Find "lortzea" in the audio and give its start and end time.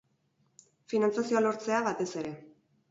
1.49-1.87